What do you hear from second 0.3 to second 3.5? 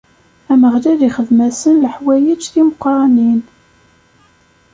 Ameɣlal ixdem-asen leḥwayeǧ timeqrranin.